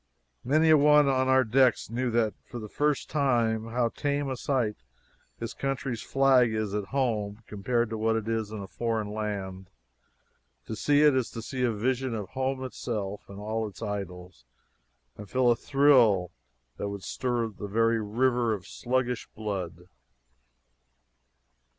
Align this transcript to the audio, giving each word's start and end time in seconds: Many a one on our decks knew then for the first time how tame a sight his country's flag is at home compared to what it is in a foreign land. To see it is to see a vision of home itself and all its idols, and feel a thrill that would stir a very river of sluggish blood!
Many 0.43 0.71
a 0.71 0.77
one 0.79 1.07
on 1.07 1.27
our 1.27 1.43
decks 1.43 1.87
knew 1.91 2.09
then 2.09 2.31
for 2.47 2.57
the 2.57 2.67
first 2.67 3.07
time 3.07 3.67
how 3.67 3.89
tame 3.89 4.29
a 4.31 4.35
sight 4.35 4.77
his 5.39 5.53
country's 5.53 6.01
flag 6.01 6.51
is 6.51 6.73
at 6.73 6.85
home 6.85 7.43
compared 7.45 7.91
to 7.91 7.99
what 7.99 8.15
it 8.15 8.27
is 8.27 8.49
in 8.51 8.63
a 8.63 8.67
foreign 8.67 9.09
land. 9.11 9.69
To 10.65 10.75
see 10.75 11.03
it 11.03 11.15
is 11.15 11.29
to 11.29 11.43
see 11.43 11.61
a 11.61 11.71
vision 11.71 12.15
of 12.15 12.29
home 12.29 12.63
itself 12.63 13.29
and 13.29 13.37
all 13.39 13.67
its 13.67 13.83
idols, 13.83 14.43
and 15.19 15.29
feel 15.29 15.51
a 15.51 15.55
thrill 15.55 16.31
that 16.77 16.89
would 16.89 17.03
stir 17.03 17.43
a 17.43 17.49
very 17.51 18.01
river 18.01 18.55
of 18.55 18.65
sluggish 18.65 19.27
blood! 19.35 19.87